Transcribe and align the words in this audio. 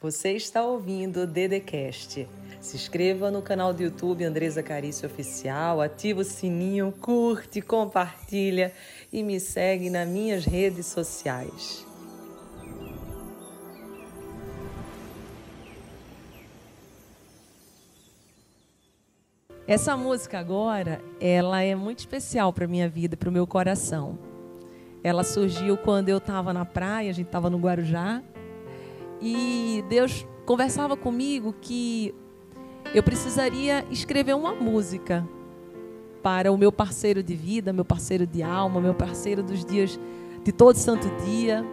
Você 0.00 0.34
está 0.34 0.62
ouvindo 0.62 1.22
o 1.22 1.26
Dedecast. 1.26 2.28
Se 2.60 2.76
inscreva 2.76 3.32
no 3.32 3.42
canal 3.42 3.74
do 3.74 3.82
YouTube 3.82 4.24
Andresa 4.24 4.62
Carício 4.62 5.08
Oficial, 5.08 5.80
ativa 5.80 6.20
o 6.20 6.24
sininho, 6.24 6.94
curte, 7.00 7.60
compartilha 7.60 8.72
e 9.12 9.24
me 9.24 9.40
segue 9.40 9.90
nas 9.90 10.08
minhas 10.08 10.44
redes 10.44 10.86
sociais. 10.86 11.84
Essa 19.66 19.96
música 19.96 20.38
agora, 20.38 21.02
ela 21.20 21.60
é 21.60 21.74
muito 21.74 21.98
especial 21.98 22.52
para 22.52 22.68
minha 22.68 22.88
vida, 22.88 23.16
para 23.16 23.28
o 23.28 23.32
meu 23.32 23.48
coração. 23.48 24.16
Ela 25.02 25.24
surgiu 25.24 25.76
quando 25.76 26.08
eu 26.08 26.18
estava 26.18 26.52
na 26.52 26.64
praia, 26.64 27.10
a 27.10 27.12
gente 27.12 27.26
estava 27.26 27.50
no 27.50 27.58
Guarujá, 27.58 28.22
e 29.20 29.84
Deus 29.88 30.26
conversava 30.46 30.96
comigo 30.96 31.54
que 31.60 32.14
eu 32.94 33.02
precisaria 33.02 33.84
escrever 33.90 34.34
uma 34.34 34.54
música 34.54 35.26
para 36.22 36.50
o 36.50 36.58
meu 36.58 36.72
parceiro 36.72 37.22
de 37.22 37.34
vida, 37.34 37.72
meu 37.72 37.84
parceiro 37.84 38.26
de 38.26 38.42
alma, 38.42 38.80
meu 38.80 38.94
parceiro 38.94 39.42
dos 39.42 39.64
dias 39.64 39.98
de 40.42 40.52
todo 40.52 40.76
santo 40.76 41.08
dia. 41.24 41.64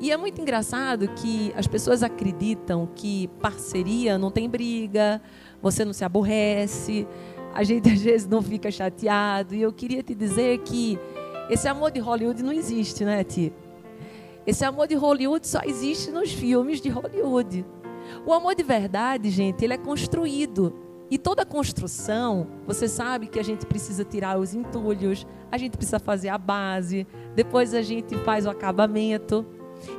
E 0.00 0.10
é 0.10 0.16
muito 0.16 0.40
engraçado 0.40 1.08
que 1.08 1.52
as 1.54 1.66
pessoas 1.66 2.02
acreditam 2.02 2.88
que 2.94 3.28
parceria 3.40 4.16
não 4.16 4.30
tem 4.30 4.48
briga, 4.48 5.20
você 5.60 5.84
não 5.84 5.92
se 5.92 6.04
aborrece, 6.04 7.06
a 7.52 7.62
gente 7.62 7.90
às 7.90 8.00
vezes 8.00 8.26
não 8.26 8.40
fica 8.40 8.70
chateado. 8.70 9.54
E 9.54 9.60
eu 9.60 9.72
queria 9.72 10.02
te 10.02 10.14
dizer 10.14 10.58
que 10.60 10.98
esse 11.50 11.68
amor 11.68 11.90
de 11.90 12.00
Hollywood 12.00 12.42
não 12.42 12.52
existe, 12.52 13.04
né, 13.04 13.22
Ti? 13.24 13.52
Esse 14.46 14.64
amor 14.64 14.86
de 14.86 14.94
Hollywood 14.94 15.46
só 15.46 15.60
existe 15.64 16.10
nos 16.10 16.32
filmes 16.32 16.80
de 16.80 16.88
Hollywood. 16.88 17.64
O 18.26 18.32
amor 18.32 18.54
de 18.54 18.62
verdade, 18.62 19.30
gente, 19.30 19.64
ele 19.64 19.74
é 19.74 19.78
construído. 19.78 20.74
E 21.10 21.18
toda 21.18 21.44
construção, 21.44 22.46
você 22.66 22.86
sabe 22.86 23.26
que 23.26 23.38
a 23.38 23.42
gente 23.42 23.66
precisa 23.66 24.04
tirar 24.04 24.38
os 24.38 24.54
entulhos, 24.54 25.26
a 25.50 25.58
gente 25.58 25.76
precisa 25.76 25.98
fazer 25.98 26.28
a 26.28 26.38
base, 26.38 27.06
depois 27.34 27.74
a 27.74 27.82
gente 27.82 28.16
faz 28.18 28.46
o 28.46 28.50
acabamento. 28.50 29.44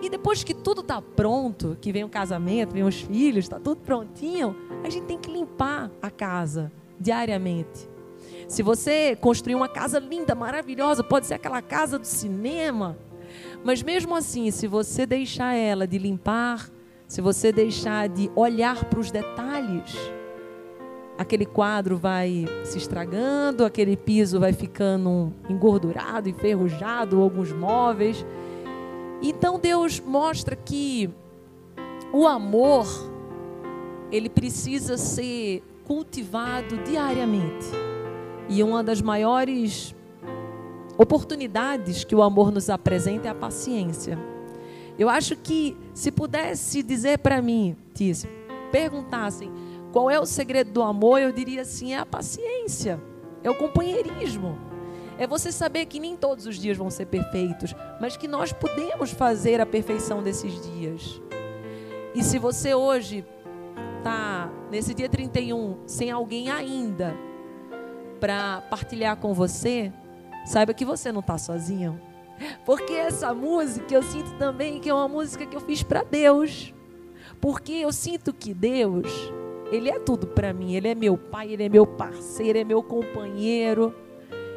E 0.02 0.10
depois 0.10 0.44
que 0.44 0.54
tudo 0.54 0.82
está 0.82 1.02
pronto, 1.02 1.78
que 1.82 1.92
vem 1.92 2.04
o 2.04 2.10
casamento, 2.10 2.74
vem 2.74 2.84
os 2.84 3.02
filhos, 3.02 3.46
está 3.46 3.60
tudo 3.60 3.82
prontinho, 3.82 4.56
a 4.84 4.90
gente 4.90 5.06
tem 5.06 5.18
que 5.18 5.30
limpar 5.30 5.92
a 6.02 6.10
casa 6.10 6.72
diariamente. 7.00 7.90
Se 8.48 8.64
você 8.64 9.16
construir 9.16 9.56
uma 9.56 9.68
casa 9.68 10.00
linda, 10.00 10.34
maravilhosa, 10.34 11.04
pode 11.04 11.26
ser 11.26 11.34
aquela 11.34 11.62
casa 11.62 12.00
do 12.00 12.06
cinema, 12.06 12.98
mas 13.64 13.84
mesmo 13.84 14.16
assim, 14.16 14.50
se 14.52 14.68
você 14.68 15.06
deixar 15.06 15.54
ela 15.54 15.88
de 15.88 15.98
limpar, 15.98 16.70
se 17.08 17.22
você 17.22 17.52
deixar 17.52 18.08
de 18.08 18.32
olhar 18.36 18.86
para 18.86 19.00
os 19.00 19.12
detalhes, 19.12 19.96
aquele 21.18 21.46
quadro 21.46 21.98
vai 21.98 22.46
se 22.64 22.78
estragando, 22.78 23.66
aquele 23.66 23.96
piso 23.96 24.40
vai 24.40 24.54
ficando 24.54 25.34
engordurado, 25.50 26.30
enferrujado, 26.30 27.22
alguns 27.22 27.52
móveis. 27.52 28.26
Então 29.22 29.60
Deus 29.60 30.00
mostra 30.00 30.56
que 30.56 31.10
o 32.12 32.28
amor 32.28 32.88
ele 34.12 34.30
precisa 34.30 34.98
ser 34.98 35.64
cultivado 35.86 36.78
diariamente. 36.78 37.68
E 38.50 38.64
uma 38.64 38.84
das 38.84 39.02
maiores 39.02 39.96
oportunidades 41.02 42.04
que 42.04 42.16
o 42.16 42.22
amor 42.22 42.52
nos 42.52 42.70
apresenta 42.70 43.28
é 43.28 43.32
a 43.32 43.36
paciência. 43.36 44.20
Eu 45.00 45.10
acho 45.10 45.36
que 45.36 45.76
se 45.96 46.12
pudesse 46.12 46.84
dizer 46.84 47.18
para 47.20 47.42
mim, 47.42 47.76
Tício, 47.94 48.30
perguntassem 48.72 49.52
qual 49.92 50.12
é 50.12 50.20
o 50.20 50.26
segredo 50.26 50.72
do 50.72 50.84
amor, 50.84 51.20
eu 51.20 51.32
diria 51.32 51.62
assim: 51.62 51.94
é 51.94 51.98
a 51.98 52.06
paciência, 52.06 53.02
é 53.44 53.50
o 53.50 53.56
companheirismo. 53.56 54.58
É 55.18 55.26
você 55.26 55.52
saber 55.52 55.86
que 55.86 56.00
nem 56.00 56.16
todos 56.16 56.46
os 56.46 56.58
dias 56.58 56.78
vão 56.78 56.90
ser 56.90 57.06
perfeitos, 57.06 57.76
mas 58.00 58.16
que 58.16 58.28
nós 58.28 58.54
podemos 58.54 59.12
fazer 59.12 59.60
a 59.60 59.66
perfeição 59.66 60.22
desses 60.22 60.62
dias. 60.62 61.22
E 62.14 62.24
se 62.24 62.38
você 62.38 62.74
hoje 62.74 63.26
está 63.98 64.52
nesse 64.70 64.94
dia 64.94 65.10
31 65.10 65.78
sem 65.86 66.12
alguém 66.12 66.50
ainda 66.50 67.16
para 68.20 68.62
partilhar 68.62 69.18
com 69.18 69.34
você, 69.34 69.92
saiba 70.46 70.74
que 70.74 70.86
você 70.86 71.12
não 71.12 71.20
está 71.22 71.38
sozinho. 71.38 72.00
Porque 72.66 72.94
essa 72.94 73.34
música 73.34 73.94
eu 73.94 74.04
sinto 74.04 74.32
também 74.34 74.80
que 74.80 74.90
é 74.90 74.94
uma 74.94 75.08
música 75.08 75.46
que 75.46 75.56
eu 75.56 75.62
fiz 75.62 75.84
para 75.84 76.04
Deus. 76.04 76.74
Porque 77.40 77.74
eu 77.74 77.92
sinto 77.92 78.34
que 78.34 78.54
Deus, 78.54 79.08
Ele 79.72 79.90
é 79.90 80.00
tudo 80.00 80.28
para 80.28 80.54
mim. 80.54 80.74
Ele 80.74 80.88
é 80.88 80.96
meu 80.96 81.18
pai, 81.18 81.54
Ele 81.54 81.64
é 81.64 81.70
meu 81.70 81.86
parceiro, 81.86 82.52
Ele 82.52 82.60
é 82.60 82.64
meu 82.64 82.84
companheiro. 82.84 83.94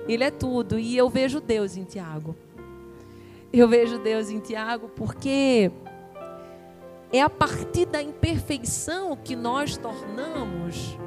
Ele 0.08 0.24
é 0.24 0.30
tudo. 0.30 0.78
E 0.78 0.96
eu 0.96 1.08
vejo 1.08 1.40
Deus 1.40 1.76
em 1.76 1.84
Tiago. 1.84 2.34
Eu 3.52 3.68
vejo 3.68 3.98
Deus 3.98 4.30
em 4.30 4.40
Tiago 4.40 4.88
porque 4.88 5.70
é 7.12 7.20
a 7.20 7.30
partir 7.30 7.86
da 7.86 8.02
imperfeição 8.02 9.16
que 9.16 9.36
nós 9.36 9.76
tornamos 9.76 10.98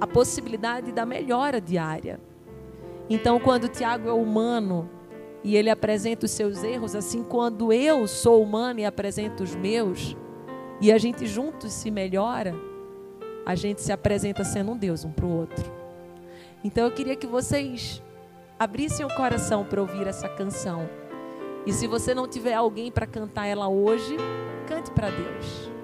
a 0.00 0.06
possibilidade 0.06 0.90
da 0.90 1.06
melhora 1.06 1.60
diária. 1.60 2.18
Então, 3.10 3.40
quando 3.40 3.68
Tiago 3.68 4.08
é 4.08 4.12
humano 4.12 4.88
e 5.42 5.56
ele 5.56 5.68
apresenta 5.68 6.26
os 6.26 6.30
seus 6.30 6.62
erros, 6.62 6.94
assim 6.94 7.24
quando 7.24 7.72
eu 7.72 8.06
sou 8.06 8.40
humano 8.40 8.78
e 8.78 8.84
apresento 8.84 9.42
os 9.42 9.56
meus, 9.56 10.16
e 10.80 10.92
a 10.92 10.96
gente 10.96 11.26
juntos 11.26 11.72
se 11.72 11.90
melhora, 11.90 12.54
a 13.44 13.56
gente 13.56 13.82
se 13.82 13.90
apresenta 13.90 14.44
sendo 14.44 14.70
um 14.70 14.76
Deus 14.76 15.04
um 15.04 15.10
para 15.10 15.26
o 15.26 15.36
outro. 15.36 15.64
Então 16.62 16.84
eu 16.84 16.92
queria 16.92 17.16
que 17.16 17.26
vocês 17.26 18.00
abrissem 18.56 19.04
o 19.04 19.14
coração 19.16 19.64
para 19.64 19.80
ouvir 19.80 20.06
essa 20.06 20.28
canção. 20.28 20.88
E 21.66 21.72
se 21.72 21.88
você 21.88 22.14
não 22.14 22.28
tiver 22.28 22.54
alguém 22.54 22.92
para 22.92 23.06
cantar 23.06 23.46
ela 23.46 23.68
hoje, 23.68 24.16
cante 24.68 24.90
para 24.92 25.10
Deus. 25.10 25.79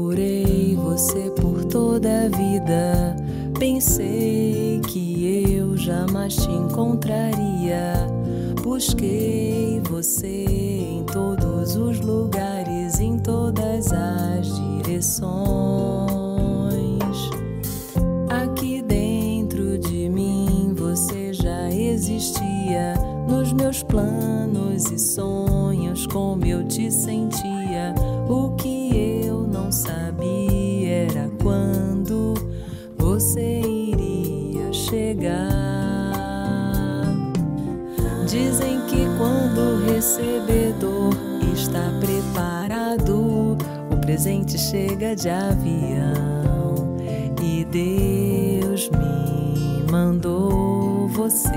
Procurei 0.00 0.74
você 0.76 1.30
por 1.30 1.64
toda 1.66 2.24
a 2.24 2.28
vida. 2.28 3.16
Pensei 3.58 4.80
que 4.88 5.54
eu 5.54 5.76
jamais 5.76 6.36
te 6.36 6.50
encontraria. 6.50 8.06
Busquei 8.62 9.80
você 9.84 10.44
em 10.46 11.04
todos 11.04 11.76
os 11.76 12.00
lugares, 12.00 12.98
em 12.98 13.18
todas 13.18 13.92
as 13.92 14.46
direções. 14.56 15.49
Presente 44.20 44.58
chega 44.58 45.16
de 45.16 45.30
avião. 45.30 46.94
E 47.42 47.64
Deus 47.64 48.90
me 48.90 49.90
mandou 49.90 51.08
você 51.08 51.48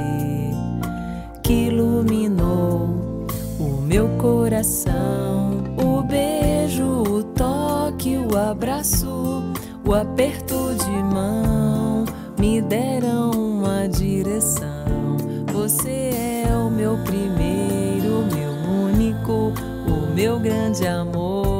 que 1.44 1.68
iluminou 1.68 3.27
o 3.60 3.81
meu 3.81 4.07
coração. 4.18 5.62
O 5.77 6.04
beijo, 6.04 6.86
o 6.86 7.24
toque, 7.36 8.15
o 8.15 8.38
abraço, 8.38 9.44
o 9.86 9.94
aperto 9.94 10.74
de 10.86 11.13
mão 11.13 12.06
me 12.39 12.62
deram 12.62 13.31
uma 13.31 13.89
direção. 13.89 15.18
Você 15.51 16.45
é 16.48 16.56
o 16.56 16.69
meu 16.69 16.98
primeiro, 17.04 18.24
meu 18.33 18.54
único, 18.86 19.51
o 19.86 20.16
meu 20.16 20.39
grande 20.39 20.88
amor, 20.88 21.52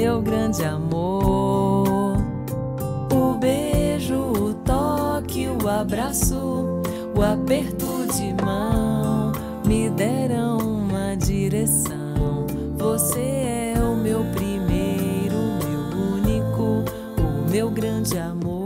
meu 0.00 0.22
grande 0.22 0.64
amor. 0.64 2.16
O 3.12 3.34
beijo, 3.38 4.14
o 4.14 4.54
toque, 4.64 5.46
o 5.46 5.68
abraço, 5.68 6.80
o 7.14 7.22
aperto 7.22 8.06
de 8.14 8.32
mão 8.42 9.30
me 9.66 9.90
deram 9.90 10.56
uma 10.56 11.14
direção. 11.16 12.46
Você 12.78 13.20
é 13.20 13.74
o 13.78 13.94
meu 13.94 14.24
primeiro, 14.32 15.36
meu 16.26 16.84
o 17.18 17.50
meu 17.50 17.70
grande 17.70 18.16
amor, 18.16 18.59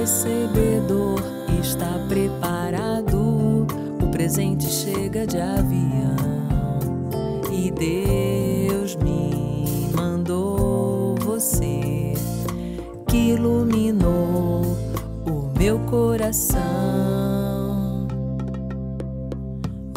recebedor 0.00 1.20
está 1.60 1.98
preparado, 2.08 3.66
o 4.02 4.10
presente 4.10 4.64
chega 4.64 5.26
de 5.26 5.38
avião. 5.38 6.16
E 7.52 7.70
Deus 7.70 8.96
me 8.96 9.90
mandou 9.94 11.16
você 11.16 12.14
que 13.08 13.32
iluminou 13.32 14.62
o 15.26 15.58
meu 15.58 15.78
coração. 15.80 16.58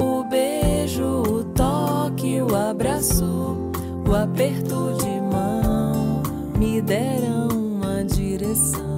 O 0.02 0.24
beijo, 0.30 1.06
o 1.06 1.44
toque, 1.46 2.42
o 2.42 2.54
abraço, 2.54 3.72
o 4.06 4.14
aperto 4.14 4.98
de 5.00 5.22
mão 5.22 6.22
me 6.60 6.82
deram 6.82 7.48
uma 7.48 8.04
direção. 8.04 8.93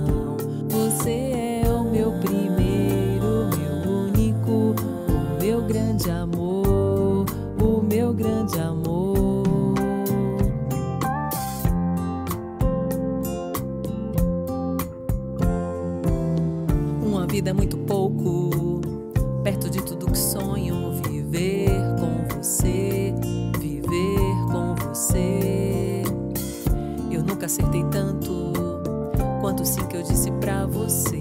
Uma 17.26 17.32
vida 17.32 17.50
é 17.50 17.54
muito 17.54 17.76
pouco, 17.76 18.52
perto 19.44 19.68
de 19.68 19.82
tudo 19.82 20.06
que 20.06 20.18
sonho. 20.18 20.92
Viver 21.08 21.72
com 22.00 22.36
você, 22.36 23.16
viver 23.60 24.20
com 24.52 24.76
você. 24.76 26.04
Eu 27.10 27.24
nunca 27.24 27.48
acertei 27.48 27.84
tanto 27.86 28.54
quanto 29.42 29.66
sim 29.66 29.84
que 29.88 29.98
eu 29.98 30.04
disse 30.04 30.30
pra 30.34 30.68
você, 30.68 31.15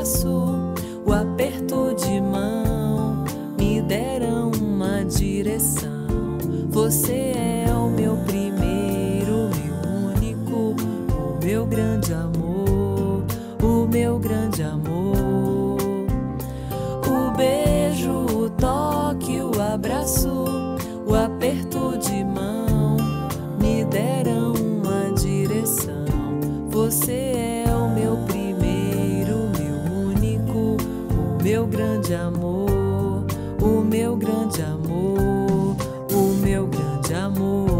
abraço, 0.00 0.72
o 1.04 1.12
aperto 1.12 1.94
de 1.94 2.20
mão 2.22 3.22
me 3.58 3.82
deram 3.82 4.50
uma 4.58 5.04
direção. 5.04 5.90
Você 6.70 7.34
é 7.36 7.70
o 7.70 7.90
meu 7.90 8.16
primeiro, 8.24 9.50
meu 9.60 10.10
único, 10.10 10.74
o 11.12 11.44
meu 11.44 11.66
grande 11.66 12.14
amor, 12.14 13.24
o 13.62 13.86
meu 13.86 14.18
grande 14.18 14.62
amor. 14.62 15.76
O 17.06 17.36
beijo, 17.36 18.10
o 18.10 18.48
toque, 18.48 19.38
o 19.38 19.60
abraço, 19.60 20.46
o 21.06 21.14
aperto 21.14 21.98
de 21.98 22.24
mão 22.24 22.96
me 23.60 23.84
deram 23.84 24.54
uma 24.54 25.12
direção. 25.12 26.06
Você 26.70 27.12
é 27.12 27.39
grande 32.10 32.14
amor, 32.14 33.26
o 33.62 33.84
meu 33.84 34.16
grande 34.16 34.60
amor, 34.62 35.76
o 36.12 36.34
meu 36.42 36.66
grande 36.66 37.14
amor. 37.14 37.70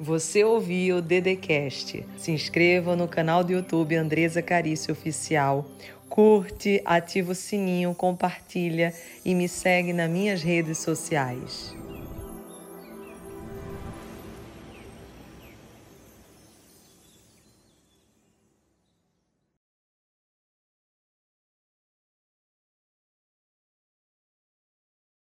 Você 0.00 0.42
ouviu 0.42 0.96
o 0.96 1.02
Dedecast. 1.02 2.04
Se 2.16 2.32
inscreva 2.32 2.96
no 2.96 3.06
canal 3.06 3.44
do 3.44 3.52
YouTube 3.52 3.94
Andresa 3.94 4.42
Carício 4.42 4.90
Oficial. 4.90 5.70
Curte, 6.08 6.82
ativa 6.84 7.30
o 7.30 7.34
sininho, 7.34 7.94
compartilha 7.94 8.92
e 9.24 9.36
me 9.36 9.48
segue 9.48 9.92
nas 9.92 10.10
minhas 10.10 10.42
redes 10.42 10.78
sociais. 10.78 11.76